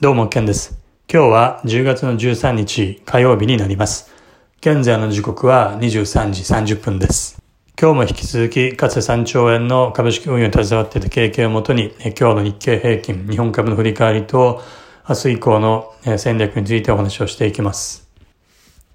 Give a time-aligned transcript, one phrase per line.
[0.00, 0.82] どうも、ケンです。
[1.08, 4.12] 今日は10月の13日火曜日になります。
[4.60, 6.42] 現在の時刻は23時
[6.74, 7.40] 30分です。
[7.80, 14.62] 今日も引き続き、かつて3兆円の株式運用に携わっていた経験をもとに、今日の日経平均、日本株の振り返りと、
[15.08, 18.10] 明日以降の戦略についてお話をしていきます。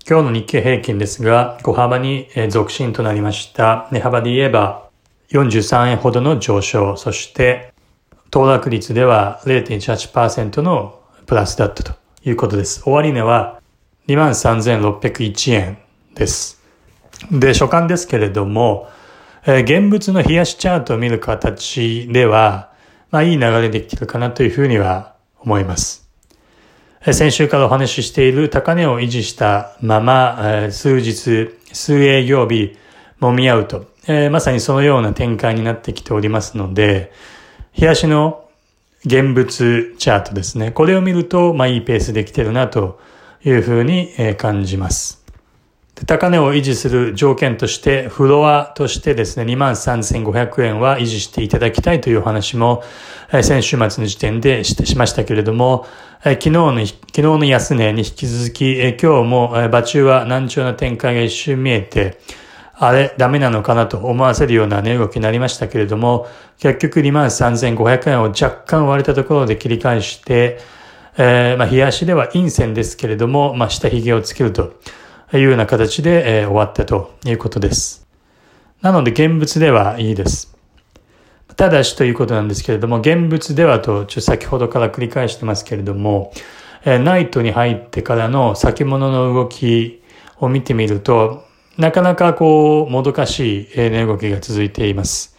[0.06, 3.88] 今日の日経平均ですが、小幅に続伸となりました。
[3.92, 4.90] 値幅で言えば、
[5.32, 7.72] 43円ほどの上昇、そして、
[8.32, 11.94] 騰落率では0.18%のプラスだったと
[12.24, 12.84] いうことです。
[12.86, 13.62] 終値は
[14.08, 15.78] 23,601円
[16.16, 16.62] です。
[17.32, 18.90] で、初感ですけれども、
[19.46, 22.72] えー、現物の冷やしチャートを見る形では、
[23.12, 26.10] まあいい流れできてるかなというふうには思います。
[27.02, 32.78] 先週からお話ししている高値を維持したまま、数日、数営業日、
[33.20, 37.12] もみ合うと、えー、まさにそのような展開になってきておりますので、
[37.78, 38.46] 冷やしの
[39.06, 40.72] 現物チャートですね。
[40.72, 43.00] これを見ると、まあいいペースできてるなと
[43.46, 45.20] いうふうに感じます。
[46.06, 52.84] 高値を維持する条件として、フロアとしてですね、23,500円は維持していただきたいというお話も、
[53.32, 55.86] 先週末の時点でしましたけれども、
[56.24, 62.18] 昨日の、昨日の安値に引き続き、今日も場中は難聴な展開が一瞬見えて、
[62.82, 66.28] あれ、ダメなのかなと思わせるような値動きになりましたけれども、
[66.60, 70.60] 結局23,500円を若干割れたところで切り返して、
[71.18, 74.80] えー、まあ、冷やしでは陰線ですけれども、まあ、下髭をつけると
[75.34, 78.08] いうような形で、えー、終わったということです。
[78.82, 80.56] なので、現物ではいいです。
[81.58, 86.32] ただしということなんですけれども、現物ではと、ちょ先ほどから繰り返してますけれども、
[86.86, 90.02] えー、ナイトに入ってからの先物の動き
[90.38, 91.49] を見てみると、
[91.80, 95.38] なかなかこう、もどかしい値動きが続いています。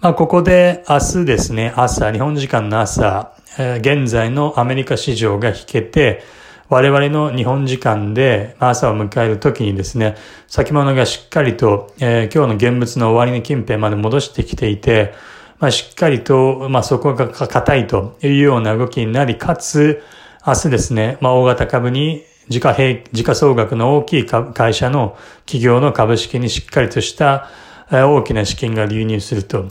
[0.00, 3.36] まあ、ここで明日ですね、朝、日本時間の朝、
[3.78, 6.24] 現在のアメリカ市場が引けて、
[6.68, 10.16] 我々の日本時間で朝を迎えるときにですね、
[10.48, 15.14] 先物がしっかりと、えー、今日の現物の終値近辺まで戻してきていて、
[15.60, 20.02] まあ、しっかりと、まあ、そこが硬いというような動きになり、かつ、
[20.44, 25.16] 明日ですね、まあ、大型株に時価平、時価総額の大きい会社の
[25.46, 27.48] 企業の株式にしっかりとした
[27.92, 29.68] 大きな資金が流入すると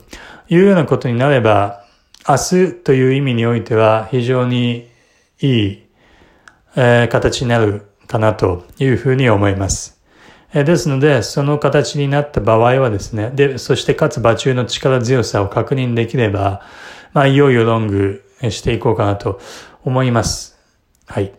[0.48, 1.84] いうようなことになれば、
[2.28, 4.90] 明日という意味においては非常に
[5.42, 5.88] いい、
[6.78, 10.02] え、形になるかなというふうに思います。
[10.54, 16.62] え、ですので、その形になった場合はですね、で、そしてかつ場中の力強さを確認できれば、
[17.12, 19.42] まあ、いよいよロングしていこうかなと
[19.84, 20.58] 思います。
[21.08, 21.39] はい。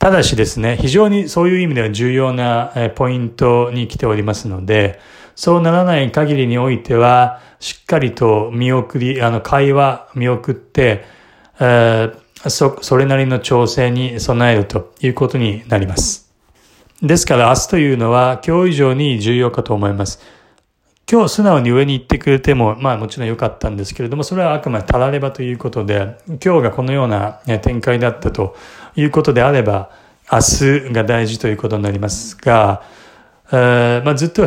[0.00, 4.98] ただしですね、非常にそういう意味では重要なポイントに来ておりますので、
[5.34, 11.04] そうならない限りにおいては、しっかりと見送り、あの、会話見送って、
[11.60, 16.32] えー、そ、それなりの調整に備えるということになります。
[17.02, 20.22] ですから明日というのは今日以上に重要かと思います。
[21.10, 28.54] 今日素直に上に行ってくれても、まあもちろん良かったんですけれども、それはあくまでたらればということで、今日がこのような展開だったと
[28.96, 29.90] いうことであれば、
[30.32, 32.82] 明日が大事ということになりますが、
[33.52, 34.46] えー、まあずっと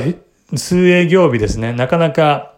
[0.56, 2.54] 数営業日ですね、なかなか、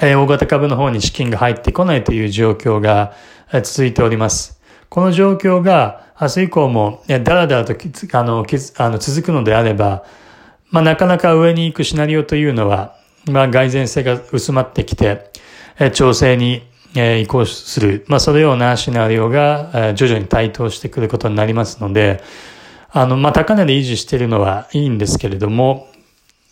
[0.00, 3.12] えー、大型株の方に資金が入ってこないという状況が
[3.62, 4.60] 続いております。
[4.88, 8.44] この状況が明日以降もだらだらとあの
[8.76, 10.04] あの続くのであれば、
[10.70, 12.96] まあ、なかなか上に行くシナリオというのは、
[13.30, 15.30] まあ、蓋然性が薄まってきて、
[15.78, 16.62] え調整に、
[16.94, 18.04] え移行する。
[18.08, 22.22] まあ、そのようなシナリオが、徐々に台頭してくることになりますので、
[22.90, 25.88] あの、まあ、高値で維持しているのはいいんですけれども、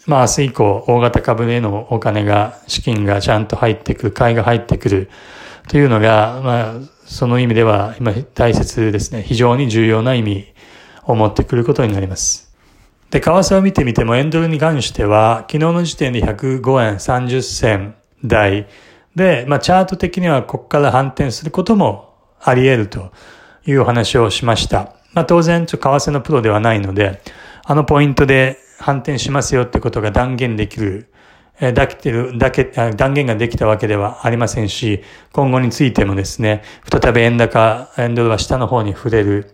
[0.06, 5.10] まあ、明日以降、大型株へのお金が、資金がちゃんと入ってくる、買いが入ってくる
[5.68, 6.74] というのが、まあ、
[7.04, 9.22] その意味では、今大切ですね。
[9.22, 10.46] 非常に重要な意味
[11.04, 12.50] を持ってくることになります。
[13.10, 18.66] で、為替を見てみても、エンドルに関しては、昨日の時点で105円30銭台
[19.20, 23.12] で、まあ、チャート的にはここから反転することもあり得ると
[23.66, 24.94] いうお話をしました。
[25.12, 27.20] まあ、当然、ちょ、為替のプロではないので、
[27.64, 31.12] あのポイントで反転しますよってことが断言できる、
[31.60, 35.02] えだけてる、だけ、断言ができたわけではありませんし、
[35.32, 39.50] 今後についてもですね、再び円高、円ドルは下の方に触れる、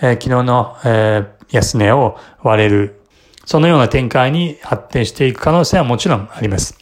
[0.00, 3.02] え、昨日の、え、安値を割れる
[3.44, 6.78] そのような展開に発展していく可能性はもちろんあります。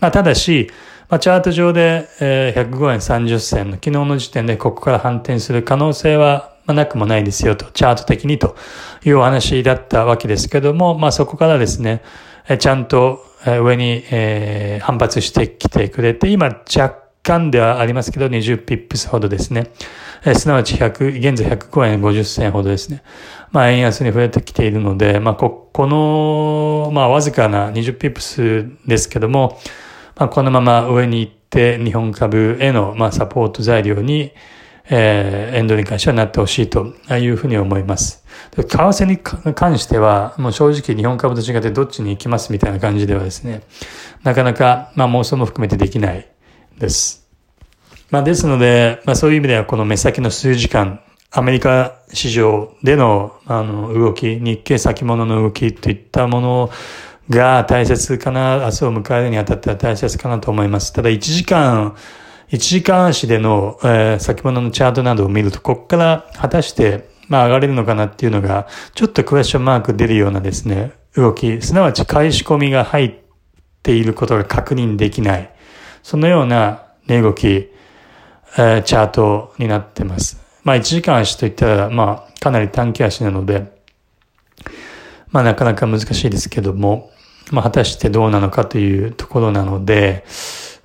[0.00, 0.70] まあ、ただし、
[1.08, 8.56] まあ、チャート上で、えー、105円30銭の昨日の時点でここから反転する可能性は、まあ、なくもないですよと、チャート的にと
[9.04, 12.02] いうお話だったわけですけども、まあ、そこからですね、
[12.48, 19.70] えー、ちゃんと上に、えー、反発してきてくれて、今若干ではありますけど、20ピップスほどですね、
[20.24, 23.02] えすなわち100、現在105円50銭ほどですね。
[23.52, 29.58] まあ、円安に触れてきているので、まあ、こ、この、まあ、わずかな20ピップスですけども、
[30.16, 34.32] まあ、このまま上に行って、日本株への、まあ、サポート材料に、
[34.90, 38.24] えー、エンドに関してはなってほしいというふうに思います。
[38.56, 39.18] 為替に
[39.54, 43.62] 関しては、もう正直日本株と違ってどっちに行きますみたいな感じではですね、
[44.22, 46.28] なかなか、まあ妄想も含めてできない
[46.78, 47.26] です。
[48.10, 51.00] まあですので、まあそういう意味ではこの目先の数時間、
[51.30, 56.70] アメリカ市場でのあの動き、日経先物の動きといったものを
[57.30, 60.92] が大切かな、明日を迎えるにあたっては大切かなと思います。
[60.92, 61.96] ただ1時間、
[62.50, 73.14] 1時間足での、えー、先物のチャートなどを見ると、ここから果たして、まあ上がれるのかなっていうのが、ちょっとクエスチョンマーク出るようなですね、動き、すなわち買い仕込みが入っ
[73.82, 75.50] ていることが確認できない。
[76.02, 80.40] そのような値動き、えー、チャートになってます。
[80.62, 83.72] まあ1時間足といったら、まあかなり短期足なので、
[85.30, 87.10] まあなかなか難しいですけども、
[87.50, 90.24] まあ果たしてどうなのかというところなので、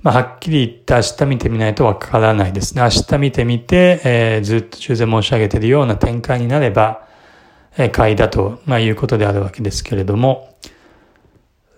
[0.01, 2.81] まあ、はっきり言って明日見てみないとわからないですね。
[2.81, 7.05] 明日見てみて、えー、ずっと中前申し上げているような展開になれば、
[7.77, 10.55] えー、買いだと、まあ、いうことであるわけですけれども、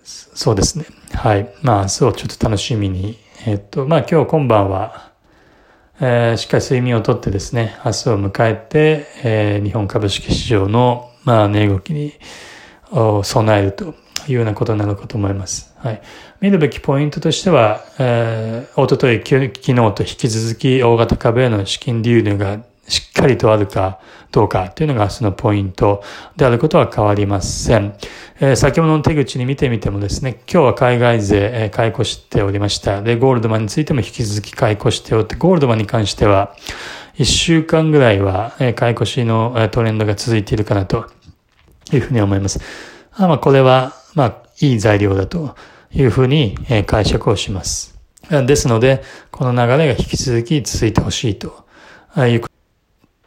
[0.04, 0.86] そうですね。
[1.12, 1.52] はい。
[1.62, 3.18] まあ、そう、ちょっと楽しみに。
[3.44, 5.10] えっ、と、まあ、今日今晩は、
[6.00, 12.14] えー、しっかり睡眠をとってですね、明日を迎えて、えー、日本株式市場の、まあ、値動きに
[13.24, 13.94] 備えると
[14.28, 15.74] いうようなことなのかと思います。
[15.78, 16.02] はい。
[16.40, 24.00] 見るべきポイントとしては、えー、おととい、昨日と引き続き大型株への資金流入がしっかりとあるか
[24.32, 26.02] どうかというのが明日のポイント
[26.36, 27.94] であることは変わりません。
[28.40, 33.02] えー、先ほどの手口に見てみてもですね、今日は海外勢、えー、買い越しておりました。
[33.02, 36.54] で、ゴールドマンについても引き続き買い越しておって、ゴールドマンに関しては、
[37.14, 41.06] 一週間ぐらいは、えー、買い越しのトレンドが続いているかなと
[41.92, 42.58] いうふうに思います。
[43.12, 45.54] あまあ、これは、まあ、いい材料だと
[45.92, 46.56] いうふうに
[46.86, 47.98] 解釈をします。
[48.46, 51.64] ですので、この流れが引き続き続いてほしいと
[52.26, 52.42] いう、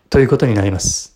[0.10, 1.16] ということになります。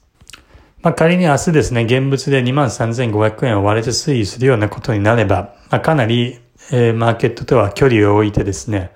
[0.81, 6.39] まあ、仮に明日ですね、現物で23,500円を割れて推移するようなことになれば、まあ、かなり、
[6.71, 8.92] えー、マーケットとは距離を置いてですね、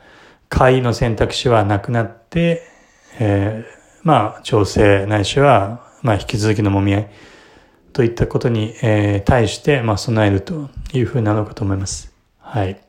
[0.48, 2.62] 買いの選択肢はなくなって、
[3.20, 7.10] えー、まあ、調整ないしは、まあ、引き続きの揉み合い、
[7.94, 12.12] といったことに、えー、対して、まあ、備えるというふうなのかと思います。
[12.40, 12.82] はい。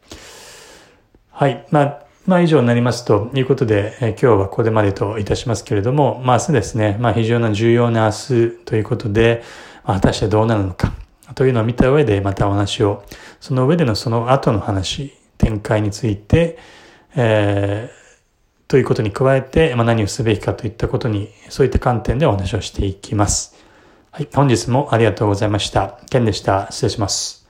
[1.31, 1.67] はい。
[1.71, 9.43] まあ、まあ以上になりますということで、えー、今日はこれまでといたしますけれども、まあ明日ですね、まあ非常な重要な明日ということで、
[9.85, 10.95] まあ、果たしてどうなるのか
[11.35, 13.05] というのを見た上でまたお話を、
[13.41, 16.59] その上でのその後の話、展開について、
[17.15, 23.54] えー、ということに加えて、まあ、何をすべきかといったことに、そういった観点でお話をしていきます。
[24.15, 24.29] はい。
[24.33, 25.99] 本日もありがとうございました。
[26.09, 26.69] ケンでした。
[26.71, 27.44] 失礼します。